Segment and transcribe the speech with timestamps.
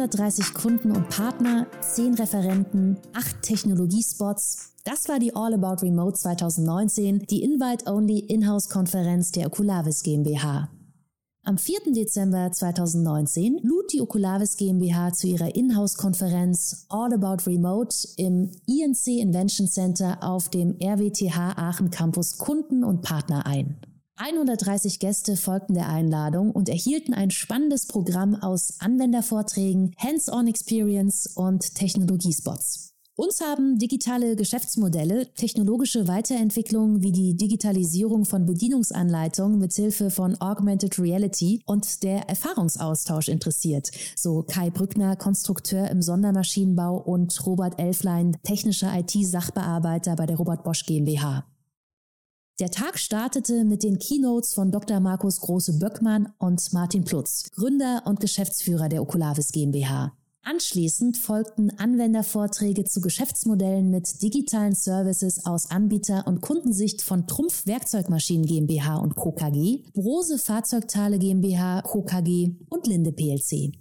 [0.00, 4.74] 130 Kunden und Partner, 10 Referenten, 8 Technologiespots.
[4.84, 10.68] Das war die All About Remote 2019, die Invite-Only Inhouse-Konferenz der Oculavis GmbH.
[11.44, 11.94] Am 4.
[11.94, 19.66] Dezember 2019 lud die Oculavis GmbH zu ihrer Inhouse-Konferenz All About Remote im INC Invention
[19.66, 23.78] Center auf dem RWTH Aachen Campus Kunden und Partner ein.
[24.18, 31.74] 130 Gäste folgten der Einladung und erhielten ein spannendes Programm aus Anwendervorträgen, Hands-on Experience und
[31.74, 32.94] Technologiespots.
[33.18, 41.62] Uns haben digitale Geschäftsmodelle, technologische Weiterentwicklungen wie die Digitalisierung von Bedienungsanleitungen mithilfe von Augmented Reality
[41.64, 50.14] und der Erfahrungsaustausch interessiert, so Kai Brückner, Konstrukteur im Sondermaschinenbau und Robert Elflein, technischer IT-Sachbearbeiter
[50.16, 51.46] bei der Robert Bosch GmbH.
[52.58, 54.98] Der Tag startete mit den Keynotes von Dr.
[54.98, 60.16] Markus Große-Böckmann und Martin Plutz, Gründer und Geschäftsführer der Oculavis GmbH.
[60.42, 68.46] Anschließend folgten Anwendervorträge zu Geschäftsmodellen mit digitalen Services aus Anbieter- und Kundensicht von Trumpf Werkzeugmaschinen
[68.46, 69.32] GmbH und Co.
[69.32, 72.04] KG, Brose Fahrzeugteile GmbH Co.
[72.04, 73.72] KG und Linde PLC.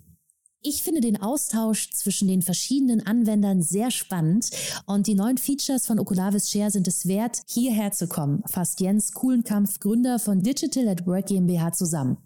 [0.67, 4.49] Ich finde den Austausch zwischen den verschiedenen Anwendern sehr spannend
[4.87, 9.11] und die neuen Features von Oculavis Share sind es wert, hierher zu kommen, fasst Jens
[9.11, 12.17] Kuhlenkampf, Gründer von Digital at Work GmbH zusammen.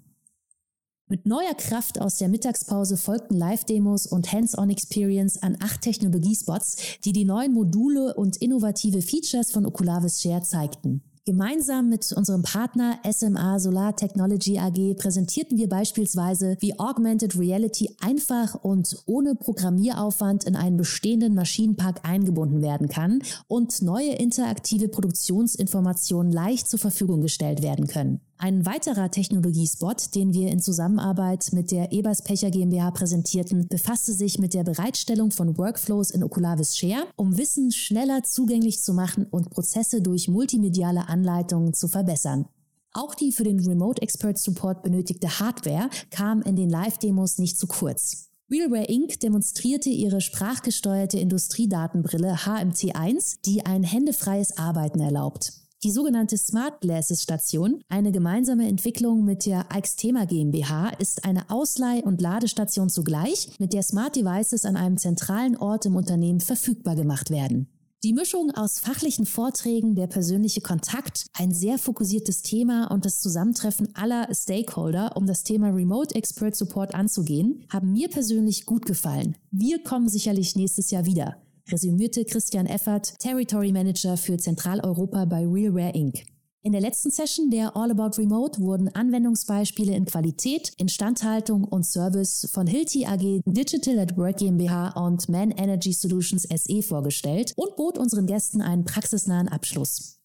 [1.09, 7.25] Mit neuer Kraft aus der Mittagspause folgten Live-Demos und Hands-on-Experience an acht Technologiespots, die die
[7.25, 11.03] neuen Module und innovative Features von Oculavis Share zeigten.
[11.29, 18.55] Gemeinsam mit unserem Partner SMA Solar Technology AG präsentierten wir beispielsweise, wie Augmented Reality einfach
[18.55, 26.67] und ohne Programmieraufwand in einen bestehenden Maschinenpark eingebunden werden kann und neue interaktive Produktionsinformationen leicht
[26.67, 28.21] zur Verfügung gestellt werden können.
[28.41, 34.39] Ein weiterer Technologiespot, den wir in Zusammenarbeit mit der Ebers Pecher GmbH präsentierten, befasste sich
[34.39, 39.49] mit der Bereitstellung von Workflows in Oculavis Share, um Wissen schneller zugänglich zu machen und
[39.49, 42.45] Prozesse durch multimediale Anleitungen zu verbessern.
[42.93, 47.67] Auch die für den Remote Expert Support benötigte Hardware kam in den Live-Demos nicht zu
[47.67, 48.29] kurz.
[48.49, 49.19] Realware Inc.
[49.19, 55.58] demonstrierte ihre sprachgesteuerte Industriedatenbrille HMT1, die ein händefreies Arbeiten erlaubt.
[55.81, 62.03] Die sogenannte Smart Glasses Station, eine gemeinsame Entwicklung mit der Aixtema GmbH, ist eine Ausleih-
[62.03, 67.29] und Ladestation zugleich, mit der Smart Devices an einem zentralen Ort im Unternehmen verfügbar gemacht
[67.29, 67.69] werden.
[68.03, 73.95] Die Mischung aus fachlichen Vorträgen, der persönliche Kontakt, ein sehr fokussiertes Thema und das Zusammentreffen
[73.95, 79.37] aller Stakeholder, um das Thema Remote Expert Support anzugehen, haben mir persönlich gut gefallen.
[79.51, 81.37] Wir kommen sicherlich nächstes Jahr wieder
[81.71, 86.23] resümierte Christian Effert, Territory Manager für Zentraleuropa bei RealWare Inc.
[86.61, 92.49] In der letzten Session der All About Remote wurden Anwendungsbeispiele in Qualität, Instandhaltung und Service
[92.51, 97.97] von Hilti AG, Digital at Work GmbH und Man Energy Solutions SE vorgestellt und bot
[97.97, 100.19] unseren Gästen einen praxisnahen Abschluss.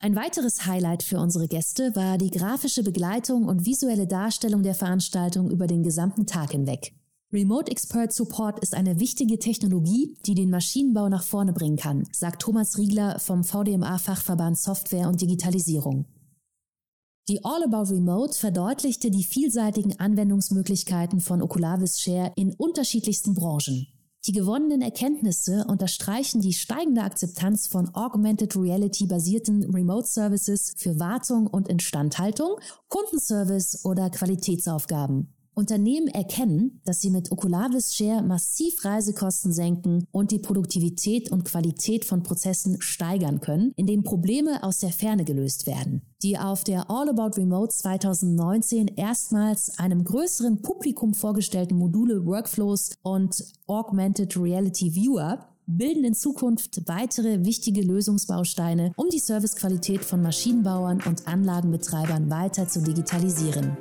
[0.00, 5.50] Ein weiteres Highlight für unsere Gäste war die grafische Begleitung und visuelle Darstellung der Veranstaltung
[5.50, 6.94] über den gesamten Tag hinweg.
[7.30, 12.40] Remote Expert Support ist eine wichtige Technologie, die den Maschinenbau nach vorne bringen kann, sagt
[12.40, 16.06] Thomas Riegler vom VDMA-Fachverband Software und Digitalisierung.
[17.28, 23.88] Die All About Remote verdeutlichte die vielseitigen Anwendungsmöglichkeiten von Oculavis Share in unterschiedlichsten Branchen.
[24.26, 31.46] Die gewonnenen Erkenntnisse unterstreichen die steigende Akzeptanz von Augmented Reality basierten Remote Services für Wartung
[31.46, 32.58] und Instandhaltung,
[32.88, 35.34] Kundenservice oder Qualitätsaufgaben.
[35.58, 42.04] Unternehmen erkennen, dass sie mit Oculavis Share massiv Reisekosten senken und die Produktivität und Qualität
[42.04, 46.02] von Prozessen steigern können, indem Probleme aus der Ferne gelöst werden.
[46.22, 53.44] Die auf der All About Remote 2019 erstmals einem größeren Publikum vorgestellten Module Workflows und
[53.66, 61.26] Augmented Reality Viewer bilden in Zukunft weitere wichtige Lösungsbausteine, um die Servicequalität von Maschinenbauern und
[61.26, 63.76] Anlagenbetreibern weiter zu digitalisieren.